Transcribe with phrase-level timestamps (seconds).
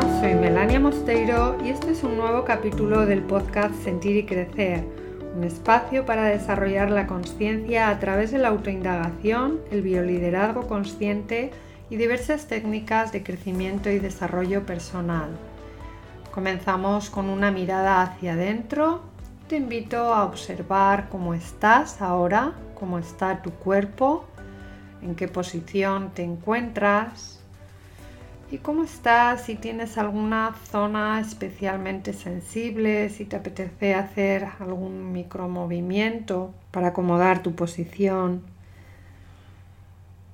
[0.00, 4.86] Soy Melania Mosteiro y este es un nuevo capítulo del podcast Sentir y Crecer,
[5.36, 11.50] un espacio para desarrollar la conciencia a través de la autoindagación, el bioliderazgo consciente
[11.90, 15.28] y diversas técnicas de crecimiento y desarrollo personal.
[16.30, 19.02] Comenzamos con una mirada hacia adentro.
[19.46, 24.24] Te invito a observar cómo estás ahora, cómo está tu cuerpo,
[25.02, 27.41] en qué posición te encuentras
[28.52, 36.52] y cómo estás, si tienes alguna zona especialmente sensible, si te apetece hacer algún micromovimiento
[36.70, 38.42] para acomodar tu posición.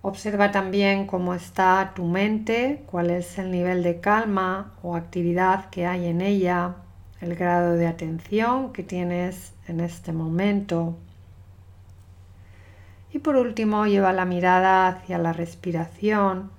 [0.03, 5.87] Observa también cómo está tu mente, cuál es el nivel de calma o actividad que
[5.87, 6.75] hay en ella,
[7.21, 10.97] el grado de atención que tienes en este momento.
[13.13, 16.58] Y por último, lleva la mirada hacia la respiración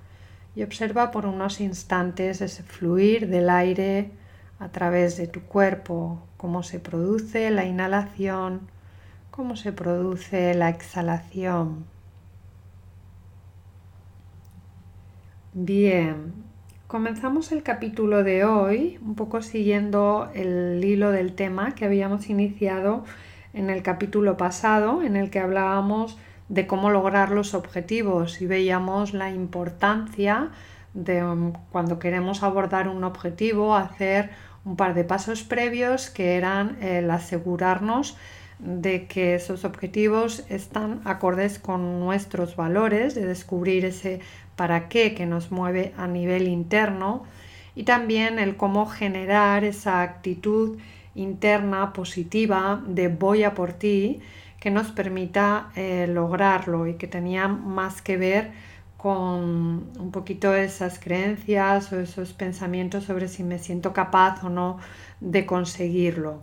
[0.54, 4.10] y observa por unos instantes ese fluir del aire
[4.58, 8.68] a través de tu cuerpo, cómo se produce la inhalación,
[9.30, 11.86] cómo se produce la exhalación.
[15.52, 16.32] Bien,
[16.86, 23.04] comenzamos el capítulo de hoy un poco siguiendo el hilo del tema que habíamos iniciado
[23.52, 26.18] en el capítulo pasado en el que hablábamos
[26.50, 28.42] de cómo lograr los objetivos.
[28.42, 30.50] Y veíamos la importancia
[30.92, 34.30] de um, cuando queremos abordar un objetivo hacer
[34.64, 38.16] un par de pasos previos que eran el asegurarnos
[38.58, 44.20] de que esos objetivos están acordes con nuestros valores, de descubrir ese
[44.54, 47.24] para qué que nos mueve a nivel interno
[47.74, 50.78] y también el cómo generar esa actitud
[51.14, 54.20] interna positiva de voy a por ti
[54.60, 58.52] que nos permita eh, lograrlo y que tenía más que ver
[58.98, 64.78] con un poquito esas creencias o esos pensamientos sobre si me siento capaz o no
[65.20, 66.40] de conseguirlo.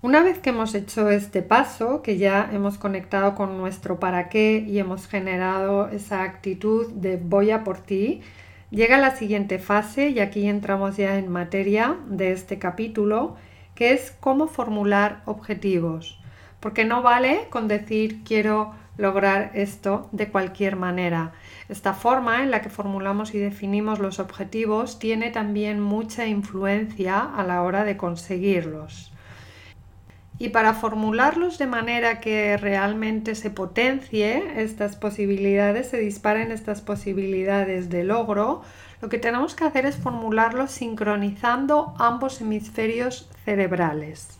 [0.00, 4.64] Una vez que hemos hecho este paso, que ya hemos conectado con nuestro para qué
[4.66, 8.22] y hemos generado esa actitud de voy a por ti,
[8.70, 13.36] llega la siguiente fase y aquí entramos ya en materia de este capítulo,
[13.74, 16.19] que es cómo formular objetivos
[16.60, 21.32] porque no vale con decir quiero lograr esto de cualquier manera.
[21.68, 27.42] Esta forma en la que formulamos y definimos los objetivos tiene también mucha influencia a
[27.44, 29.12] la hora de conseguirlos.
[30.38, 37.90] Y para formularlos de manera que realmente se potencie estas posibilidades, se disparen estas posibilidades
[37.90, 38.62] de logro,
[39.02, 44.39] lo que tenemos que hacer es formularlos sincronizando ambos hemisferios cerebrales.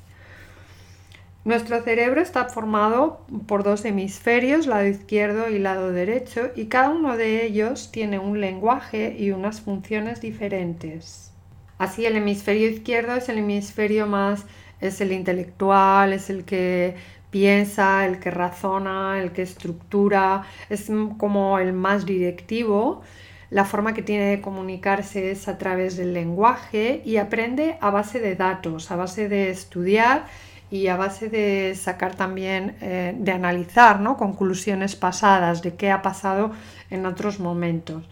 [1.43, 7.17] Nuestro cerebro está formado por dos hemisferios, lado izquierdo y lado derecho, y cada uno
[7.17, 11.33] de ellos tiene un lenguaje y unas funciones diferentes.
[11.78, 14.45] Así el hemisferio izquierdo es el hemisferio más,
[14.83, 16.97] es el intelectual, es el que
[17.31, 23.01] piensa, el que razona, el que estructura, es como el más directivo.
[23.49, 28.21] La forma que tiene de comunicarse es a través del lenguaje y aprende a base
[28.21, 30.27] de datos, a base de estudiar
[30.70, 34.16] y a base de sacar también, eh, de analizar ¿no?
[34.16, 36.53] conclusiones pasadas de qué ha pasado
[36.91, 38.04] en otros momentos.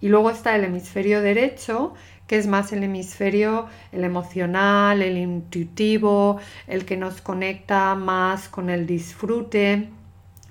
[0.00, 1.94] Y luego está el hemisferio derecho,
[2.26, 8.70] que es más el hemisferio el emocional, el intuitivo, el que nos conecta más con
[8.70, 9.88] el disfrute.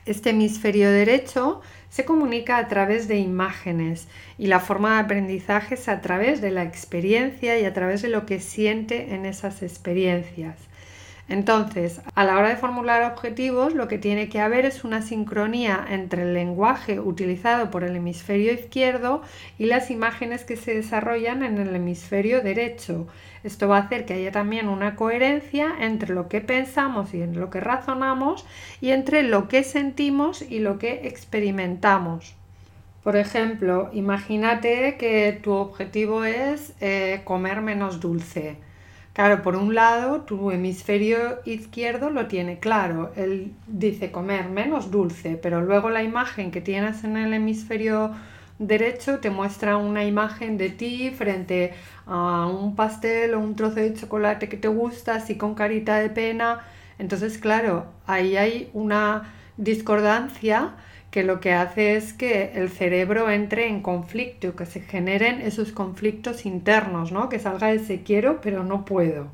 [0.05, 4.07] Este hemisferio derecho se comunica a través de imágenes
[4.37, 8.09] y la forma de aprendizaje es a través de la experiencia y a través de
[8.09, 10.57] lo que siente en esas experiencias.
[11.29, 15.85] Entonces, a la hora de formular objetivos, lo que tiene que haber es una sincronía
[15.89, 19.21] entre el lenguaje utilizado por el hemisferio izquierdo
[19.57, 23.07] y las imágenes que se desarrollan en el hemisferio derecho.
[23.43, 27.39] Esto va a hacer que haya también una coherencia entre lo que pensamos y en
[27.39, 28.45] lo que razonamos
[28.81, 32.35] y entre lo que sentimos y lo que experimentamos.
[33.01, 38.57] Por ejemplo, imagínate que tu objetivo es eh, comer menos dulce.
[39.13, 43.11] Claro, por un lado, tu hemisferio izquierdo lo tiene claro.
[43.15, 48.11] Él dice comer menos dulce, pero luego la imagen que tienes en el hemisferio
[48.57, 51.73] derecho te muestra una imagen de ti frente
[52.07, 56.09] a un pastel o un trozo de chocolate que te gusta, así con carita de
[56.09, 56.61] pena.
[56.97, 60.73] Entonces, claro, ahí hay una discordancia
[61.13, 65.71] que lo que hace es que el cerebro entre en conflicto, que se generen esos
[65.71, 67.29] conflictos internos, ¿no?
[67.29, 69.27] que salga ese quiero pero no puedo.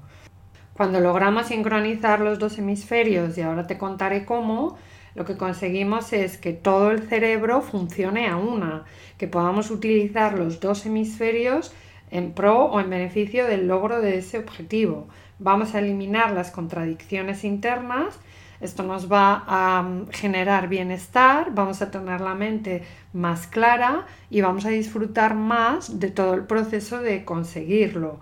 [0.74, 4.78] Cuando logramos sincronizar los dos hemisferios, y ahora te contaré cómo,
[5.16, 8.84] lo que conseguimos es que todo el cerebro funcione a una,
[9.18, 11.72] que podamos utilizar los dos hemisferios
[12.12, 15.08] en pro o en beneficio del logro de ese objetivo.
[15.40, 18.20] Vamos a eliminar las contradicciones internas
[18.62, 22.84] esto nos va a mm, generar bienestar, vamos a tener la mente
[23.14, 28.20] más clara y vamos a disfrutar más de todo el proceso de conseguirlo.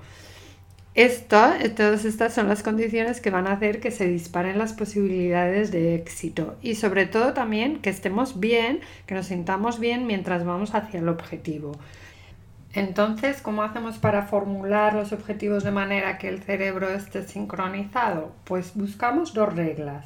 [1.30, 5.96] todas estas son las condiciones que van a hacer que se disparen las posibilidades de
[5.96, 11.00] éxito y sobre todo también que estemos bien, que nos sintamos bien mientras vamos hacia
[11.00, 11.74] el objetivo.
[12.74, 18.34] Entonces, ¿cómo hacemos para formular los objetivos de manera que el cerebro esté sincronizado?
[18.44, 20.06] Pues buscamos dos reglas.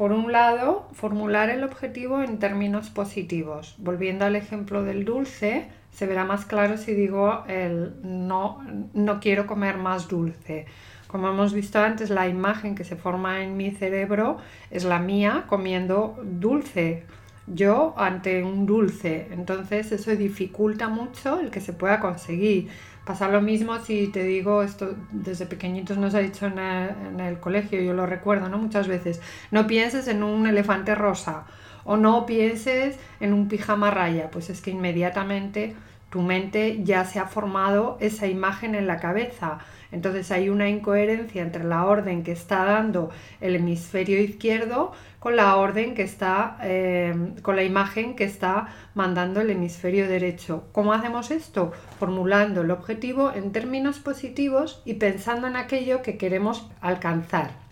[0.00, 3.74] Por un lado, formular el objetivo en términos positivos.
[3.76, 8.64] Volviendo al ejemplo del dulce, se verá más claro si digo el no,
[8.94, 10.64] no quiero comer más dulce.
[11.06, 14.38] Como hemos visto antes, la imagen que se forma en mi cerebro
[14.70, 17.04] es la mía comiendo dulce.
[17.46, 19.28] Yo ante un dulce.
[19.32, 22.70] Entonces eso dificulta mucho el que se pueda conseguir.
[23.10, 27.82] Pasa lo mismo si te digo, esto desde pequeñitos nos ha dicho en el, colegio,
[27.82, 28.56] yo lo recuerdo, ¿no?
[28.56, 29.20] Muchas veces,
[29.50, 31.42] no pienses en un elefante rosa
[31.82, 35.74] o no pienses en un pijama raya, pues es que inmediatamente
[36.08, 39.58] tu mente ya se ha formado esa imagen en la cabeza.
[39.92, 43.10] Entonces hay una incoherencia entre la orden que está dando
[43.40, 49.40] el hemisferio izquierdo con la orden que está, eh, con la imagen que está mandando
[49.40, 50.64] el hemisferio derecho.
[50.72, 51.72] ¿Cómo hacemos esto?
[51.98, 57.69] Formulando el objetivo en términos positivos y pensando en aquello que queremos alcanzar.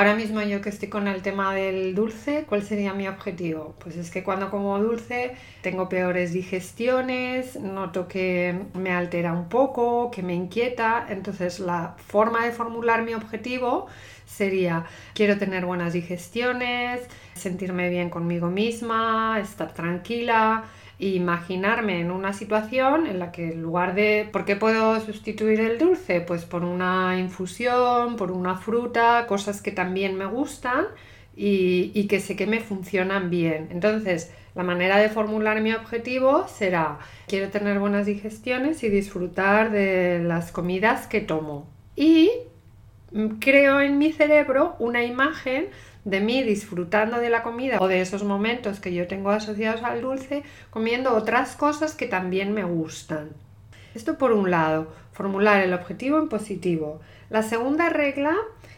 [0.00, 3.74] Ahora mismo yo que estoy con el tema del dulce, ¿cuál sería mi objetivo?
[3.80, 10.10] Pues es que cuando como dulce tengo peores digestiones, noto que me altera un poco,
[10.10, 13.88] que me inquieta, entonces la forma de formular mi objetivo
[14.24, 17.02] sería quiero tener buenas digestiones,
[17.34, 20.64] sentirme bien conmigo misma, estar tranquila,
[21.08, 25.78] imaginarme en una situación en la que en lugar de ¿por qué puedo sustituir el
[25.78, 26.20] dulce?
[26.20, 30.86] Pues por una infusión, por una fruta, cosas que también me gustan
[31.36, 33.68] y, y que sé que me funcionan bien.
[33.70, 36.98] Entonces, la manera de formular mi objetivo será
[37.28, 41.68] quiero tener buenas digestiones y disfrutar de las comidas que tomo.
[41.94, 42.30] Y
[43.12, 45.68] mm, creo en mi cerebro una imagen
[46.04, 50.00] de mí disfrutando de la comida o de esos momentos que yo tengo asociados al
[50.00, 53.30] dulce, comiendo otras cosas que también me gustan.
[53.94, 57.00] Esto por un lado, formular el objetivo en positivo.
[57.28, 58.36] La segunda regla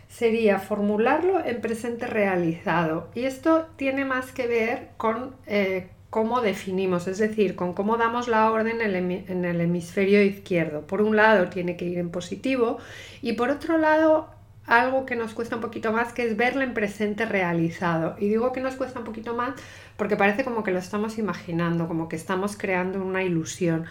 [0.08, 3.08] sería formularlo en presente realizado.
[3.14, 8.28] Y esto tiene más que ver con eh, cómo definimos, es decir, con cómo damos
[8.28, 10.82] la orden en el hemisferio izquierdo.
[10.86, 12.78] Por un lado tiene que ir en positivo
[13.22, 14.28] y por otro lado
[14.66, 18.16] algo que nos cuesta un poquito más, que es verlo en presente realizado.
[18.18, 19.54] Y digo que nos cuesta un poquito más
[19.96, 23.86] porque parece como que lo estamos imaginando, como que estamos creando una ilusión.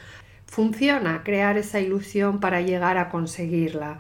[0.46, 4.00] Funciona crear esa ilusión para llegar a conseguirla.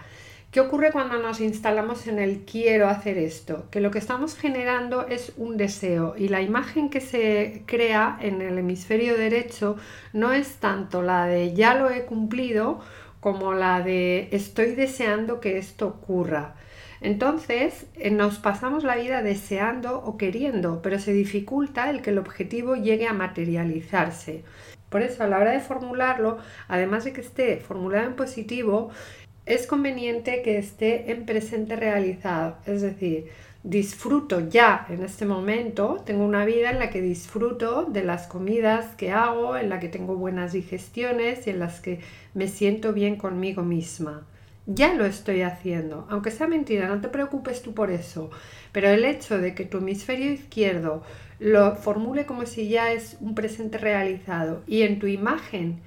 [0.51, 3.69] ¿Qué ocurre cuando nos instalamos en el quiero hacer esto?
[3.71, 8.41] Que lo que estamos generando es un deseo y la imagen que se crea en
[8.41, 9.77] el hemisferio derecho
[10.12, 12.81] no es tanto la de ya lo he cumplido
[13.21, 16.56] como la de estoy deseando que esto ocurra.
[17.01, 22.19] Entonces eh, nos pasamos la vida deseando o queriendo, pero se dificulta el que el
[22.19, 24.44] objetivo llegue a materializarse.
[24.90, 26.37] Por eso a la hora de formularlo,
[26.68, 28.92] además de que esté formulado en positivo,
[29.45, 32.57] es conveniente que esté en presente realizado.
[32.68, 33.30] Es decir,
[33.64, 38.95] disfruto ya en este momento, tengo una vida en la que disfruto de las comidas
[38.95, 41.99] que hago, en la que tengo buenas digestiones y en las que
[42.35, 44.23] me siento bien conmigo misma.
[44.73, 48.30] Ya lo estoy haciendo, aunque sea mentira, no te preocupes tú por eso,
[48.71, 51.04] pero el hecho de que tu hemisferio izquierdo
[51.40, 55.81] lo formule como si ya es un presente realizado y en tu imagen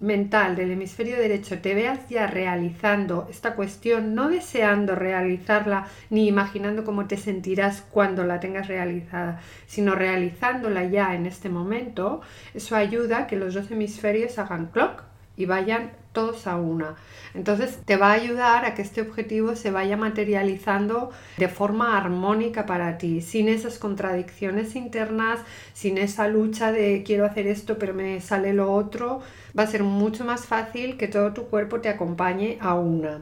[0.00, 6.84] mental del hemisferio derecho te veas ya realizando esta cuestión, no deseando realizarla ni imaginando
[6.84, 12.20] cómo te sentirás cuando la tengas realizada, sino realizándola ya en este momento,
[12.52, 15.05] eso ayuda a que los dos hemisferios hagan clock
[15.36, 16.94] y vayan todos a una.
[17.34, 22.64] Entonces te va a ayudar a que este objetivo se vaya materializando de forma armónica
[22.64, 25.40] para ti, sin esas contradicciones internas,
[25.74, 29.20] sin esa lucha de quiero hacer esto pero me sale lo otro.
[29.58, 33.20] Va a ser mucho más fácil que todo tu cuerpo te acompañe a una.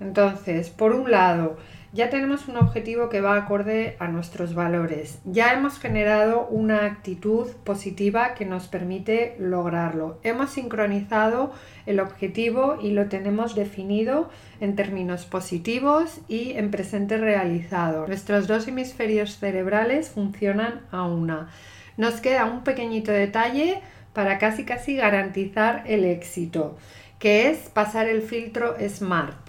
[0.00, 1.56] Entonces, por un lado,
[1.96, 5.18] ya tenemos un objetivo que va acorde a nuestros valores.
[5.24, 10.20] Ya hemos generado una actitud positiva que nos permite lograrlo.
[10.22, 11.52] Hemos sincronizado
[11.86, 14.28] el objetivo y lo tenemos definido
[14.60, 18.06] en términos positivos y en presente realizado.
[18.06, 21.48] Nuestros dos hemisferios cerebrales funcionan a una.
[21.96, 23.80] Nos queda un pequeñito detalle
[24.12, 26.76] para casi casi garantizar el éxito
[27.18, 29.45] que es pasar el filtro SMART.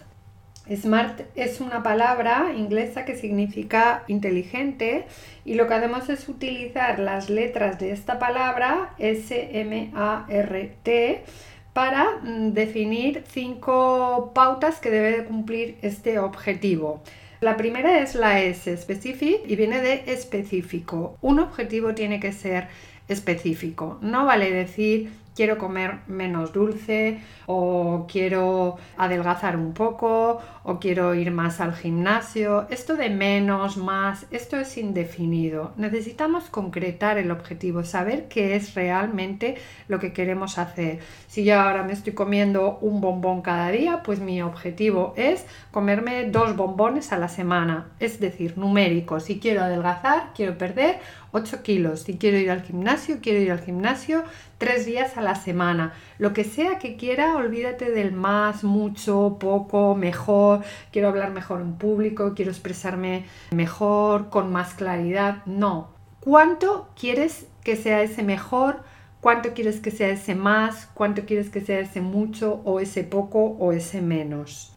[0.75, 5.05] Smart es una palabra inglesa que significa inteligente
[5.45, 9.93] y lo que hacemos es utilizar las letras de esta palabra S-M-A-R-T
[11.73, 17.01] para mm, definir cinco pautas que debe cumplir este objetivo.
[17.39, 21.17] La primera es la S, specific, y viene de específico.
[21.21, 22.67] Un objetivo tiene que ser
[23.07, 23.99] específico.
[24.01, 31.29] No vale decir quiero comer menos dulce o quiero adelgazar un poco o quiero ir
[31.29, 32.65] más al gimnasio.
[32.71, 35.73] Esto de menos, más, esto es indefinido.
[35.77, 40.99] Necesitamos concretar el objetivo, saber qué es realmente lo que queremos hacer.
[41.27, 46.25] Si yo ahora me estoy comiendo un bombón cada día, pues mi objetivo es comerme
[46.31, 49.19] dos bombones a la semana, es decir, numérico.
[49.19, 50.99] Si quiero adelgazar, quiero perder
[51.31, 52.01] 8 kilos.
[52.01, 54.23] Si quiero ir al gimnasio, quiero ir al gimnasio
[54.57, 55.93] tres días a la semana.
[56.17, 60.63] Lo que sea que quiera, olvídate del más, mucho, poco, mejor.
[60.91, 65.45] Quiero hablar mejor en público, quiero expresarme mejor, con más claridad.
[65.45, 65.89] No.
[66.19, 68.81] ¿Cuánto quieres que sea ese mejor?
[69.21, 70.89] ¿Cuánto quieres que sea ese más?
[70.93, 74.73] ¿Cuánto quieres que sea ese mucho o ese poco o ese menos?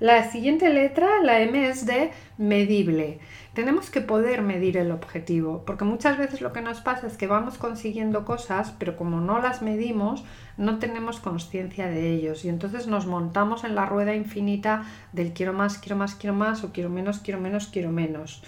[0.00, 3.18] La siguiente letra, la M, es de medible.
[3.60, 7.26] Tenemos que poder medir el objetivo, porque muchas veces lo que nos pasa es que
[7.26, 10.24] vamos consiguiendo cosas, pero como no las medimos,
[10.56, 15.52] no tenemos conciencia de ellos y entonces nos montamos en la rueda infinita del quiero
[15.52, 18.42] más, quiero más, quiero más o quiero menos, quiero menos, quiero menos.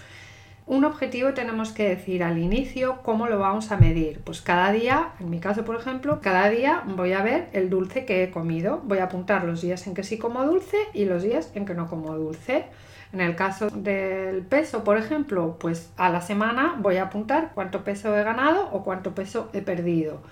[0.65, 4.19] Un objetivo tenemos que decir al inicio cómo lo vamos a medir.
[4.23, 8.05] Pues cada día, en mi caso por ejemplo, cada día voy a ver el dulce
[8.05, 8.81] que he comido.
[8.85, 11.75] Voy a apuntar los días en que sí como dulce y los días en que
[11.75, 12.65] no como dulce.
[13.13, 17.83] En el caso del peso, por ejemplo, pues a la semana voy a apuntar cuánto
[17.83, 20.23] peso he ganado o cuánto peso he perdido.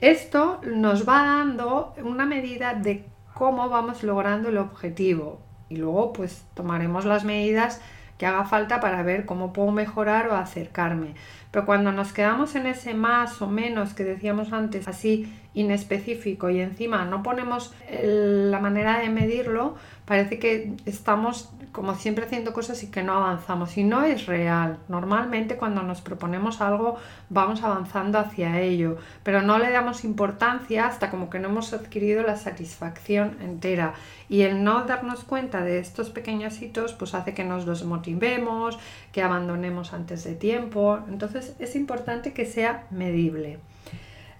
[0.00, 3.04] Esto nos va dando una medida de
[3.34, 7.82] cómo vamos logrando el objetivo y luego pues tomaremos las medidas
[8.16, 11.14] que haga falta para ver cómo puedo mejorar o acercarme.
[11.50, 16.60] Pero cuando nos quedamos en ese más o menos que decíamos antes, así inespecífico y
[16.60, 22.90] encima no ponemos la manera de medirlo, parece que estamos como siempre haciendo cosas y
[22.90, 23.76] que no avanzamos.
[23.76, 24.78] Y no es real.
[24.88, 26.96] Normalmente cuando nos proponemos algo
[27.28, 32.22] vamos avanzando hacia ello, pero no le damos importancia hasta como que no hemos adquirido
[32.22, 33.94] la satisfacción entera.
[34.28, 38.78] Y el no darnos cuenta de estos pequeños hitos pues hace que nos desmotivemos,
[39.12, 41.00] que abandonemos antes de tiempo.
[41.08, 43.58] Entonces es importante que sea medible.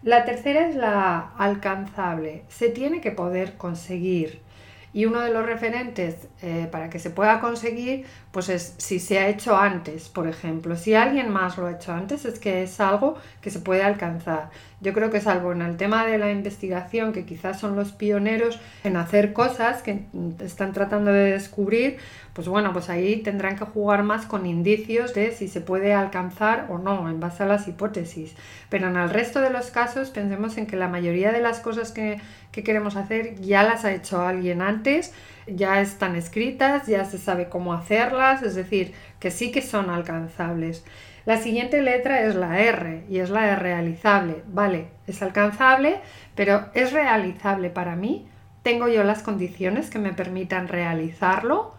[0.02, 2.44] La tercera es la alcanzable.
[2.48, 4.40] Se tiene que poder conseguir.
[4.96, 9.18] Y uno de los referentes eh, para que se pueda conseguir, pues es si se
[9.18, 10.74] ha hecho antes, por ejemplo.
[10.74, 14.48] Si alguien más lo ha hecho antes, es que es algo que se puede alcanzar.
[14.80, 18.58] Yo creo que salvo en el tema de la investigación, que quizás son los pioneros
[18.84, 20.06] en hacer cosas que
[20.40, 21.98] están tratando de descubrir,
[22.32, 26.66] pues bueno, pues ahí tendrán que jugar más con indicios de si se puede alcanzar
[26.68, 28.34] o no, en base a las hipótesis.
[28.68, 31.92] Pero en el resto de los casos, pensemos en que la mayoría de las cosas
[31.92, 32.20] que,
[32.52, 35.12] que queremos hacer ya las ha hecho alguien antes,
[35.46, 40.84] ya están escritas, ya se sabe cómo hacerlas, es decir, que sí que son alcanzables.
[41.26, 44.42] La siguiente letra es la R y es la de realizable.
[44.46, 46.00] Vale, es alcanzable,
[46.36, 48.28] pero ¿es realizable para mí?
[48.62, 51.74] ¿Tengo yo las condiciones que me permitan realizarlo?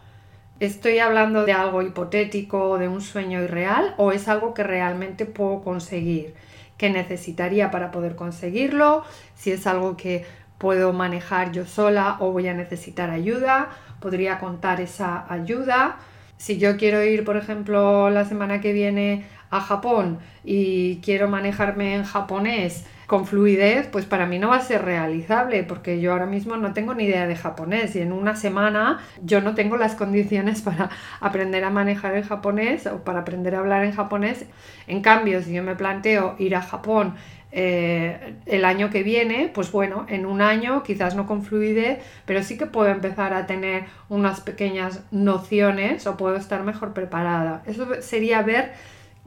[0.59, 5.61] ¿Estoy hablando de algo hipotético, de un sueño irreal o es algo que realmente puedo
[5.61, 6.33] conseguir?
[6.77, 9.03] ¿Qué necesitaría para poder conseguirlo?
[9.35, 10.25] Si es algo que
[10.57, 15.97] puedo manejar yo sola o voy a necesitar ayuda, podría contar esa ayuda.
[16.37, 21.95] Si yo quiero ir, por ejemplo, la semana que viene a Japón y quiero manejarme
[21.95, 26.25] en japonés con fluidez, pues para mí no va a ser realizable porque yo ahora
[26.25, 29.95] mismo no tengo ni idea de japonés y en una semana yo no tengo las
[29.95, 30.89] condiciones para
[31.21, 34.45] aprender a manejar el japonés o para aprender a hablar en japonés.
[34.87, 37.15] En cambio, si yo me planteo ir a Japón
[37.51, 42.43] eh, el año que viene, pues bueno, en un año quizás no con fluidez, pero
[42.43, 47.63] sí que puedo empezar a tener unas pequeñas nociones o puedo estar mejor preparada.
[47.65, 48.73] Eso sería ver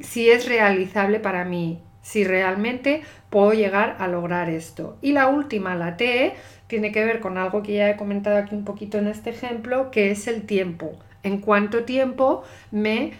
[0.01, 4.99] si es realizable para mí, si realmente puedo llegar a lograr esto.
[5.01, 6.35] Y la última, la T,
[6.67, 9.91] tiene que ver con algo que ya he comentado aquí un poquito en este ejemplo,
[9.91, 10.93] que es el tiempo.
[11.23, 13.13] ¿En cuánto tiempo me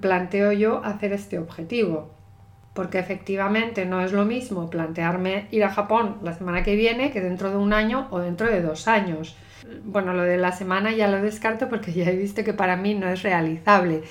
[0.00, 2.17] planteo yo hacer este objetivo?
[2.78, 7.20] Porque efectivamente no es lo mismo plantearme ir a Japón la semana que viene que
[7.20, 9.36] dentro de un año o dentro de dos años.
[9.82, 12.94] Bueno, lo de la semana ya lo descarto porque ya he visto que para mí
[12.94, 14.04] no es realizable.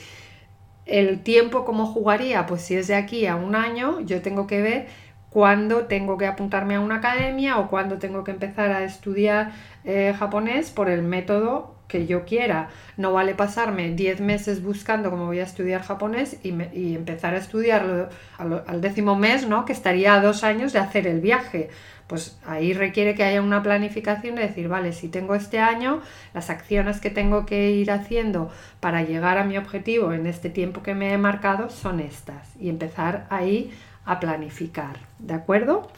[0.86, 2.46] El tiempo, ¿cómo jugaría?
[2.46, 4.88] Pues si es de aquí a un año, yo tengo que ver
[5.30, 9.54] cuándo tengo que apuntarme a una academia o cuándo tengo que empezar a estudiar
[9.86, 12.70] eh, japonés por el método que yo quiera.
[12.98, 16.50] No vale pasarme 10 meses buscando cómo voy a estudiar japonés y,
[16.96, 19.66] empezar a estudiarlo al, décimo mes, ¿no?
[19.66, 21.70] Que estaría a dos años de hacer el viaje.
[22.08, 26.02] Pues ahí requiere que haya una planificación de decir, vale, si tengo este año,
[26.34, 30.84] las acciones que tengo que ir haciendo para llegar a mi objetivo en este tiempo
[30.84, 32.56] que me he marcado son estas.
[32.60, 33.72] Y empezar ahí
[34.06, 35.92] a planificar, ¿de acuerdo?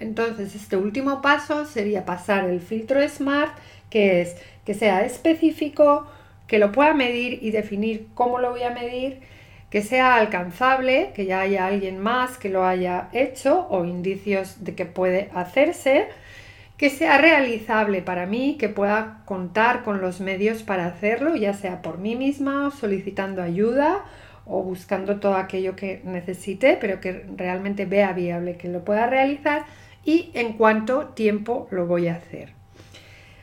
[0.00, 3.52] Entonces, este último paso sería pasar el filtro SMART,
[3.90, 6.06] que es que sea específico,
[6.46, 9.20] que lo pueda medir y definir cómo lo voy a medir,
[9.70, 14.74] que sea alcanzable, que ya haya alguien más que lo haya hecho o indicios de
[14.74, 16.08] que puede hacerse,
[16.78, 21.82] que sea realizable para mí, que pueda contar con los medios para hacerlo, ya sea
[21.82, 24.04] por mí misma, solicitando ayuda
[24.46, 29.66] o buscando todo aquello que necesite, pero que realmente vea viable que lo pueda realizar
[30.08, 32.54] y en cuánto tiempo lo voy a hacer.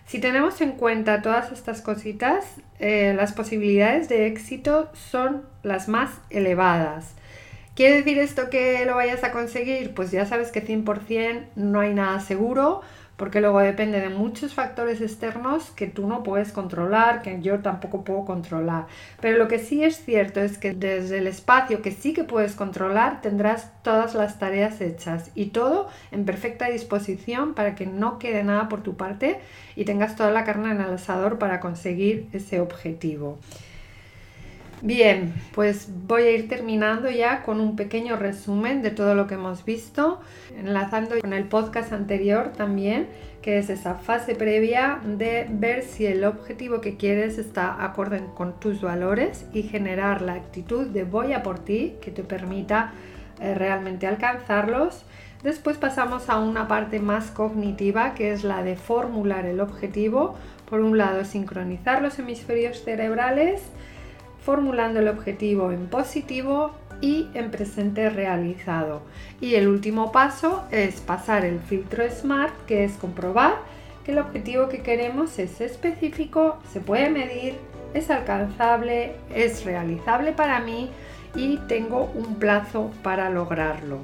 [0.08, 2.44] Si tenemos en cuenta todas estas cositas,
[2.80, 7.14] eh, las posibilidades de éxito son las más elevadas.
[7.76, 9.94] ¿Quiere decir esto que lo vayas a conseguir?
[9.94, 12.82] Pues ya sabes que 100% no hay nada seguro,
[13.18, 18.04] porque luego depende de muchos factores externos que tú no puedes controlar, que yo tampoco
[18.04, 18.88] puedo controlar.
[19.22, 22.56] Pero lo que sí es cierto es que desde el espacio que sí que puedes
[22.56, 28.44] controlar tendrás todas las tareas hechas y todo en perfecta disposición para que no quede
[28.44, 29.40] nada por tu parte
[29.76, 33.38] y tengas toda la carne en el asador para conseguir ese objetivo.
[34.82, 39.36] Bien, pues voy a ir terminando ya con un pequeño resumen de todo lo que
[39.36, 40.20] hemos visto,
[40.58, 43.08] enlazando con el podcast anterior también,
[43.42, 48.60] que es esa fase previa de ver si el objetivo que quieres está acorde con
[48.60, 52.92] tus valores y generar la actitud de voy a por ti que te permita
[53.40, 55.06] eh, realmente alcanzarlos.
[55.44, 60.36] Después pasamos a una parte más cognitiva que es la de formular el objetivo.
[60.70, 63.62] Por un lado, sincronizar los hemisferios cerebrales,
[64.46, 69.02] formulando el objetivo en positivo y en presente realizado.
[69.42, 73.56] Y el último paso es pasar el filtro SMART, que es comprobar
[74.06, 77.56] que el objetivo que queremos es específico, se puede medir,
[77.96, 80.92] es alcanzable, es realizable para mí
[81.36, 84.00] y tengo un plazo para lograrlo.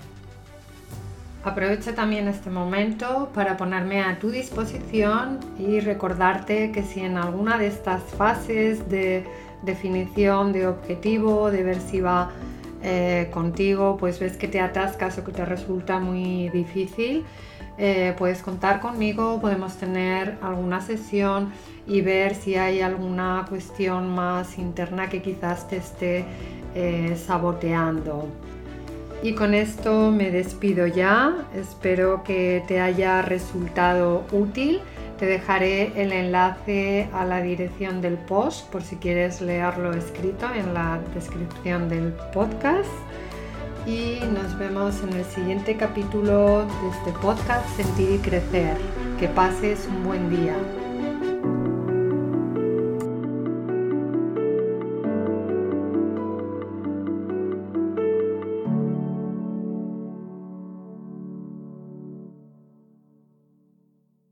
[1.44, 7.58] Aprovecho también este momento para ponerme a tu disposición y recordarte que si en alguna
[7.58, 9.24] de estas fases de
[9.64, 12.32] definición de objetivo, de ver si va
[12.84, 17.24] eh, contigo, pues ves que te atascas o que te resulta muy difícil,
[17.78, 21.52] eh, puedes contar conmigo, podemos tener alguna sesión
[21.88, 26.26] y ver si hay alguna cuestión más interna que quizás te esté
[26.76, 28.28] eh, saboteando.
[29.24, 34.80] Y con esto me despido ya, espero que te haya resultado útil.
[35.22, 40.74] Te dejaré el enlace a la dirección del post por si quieres leerlo escrito en
[40.74, 42.90] la descripción del podcast.
[43.86, 48.76] Y nos vemos en el siguiente capítulo de este podcast Sentir y Crecer.
[49.20, 50.56] Que pases un buen día.